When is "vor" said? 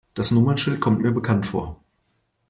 1.45-1.79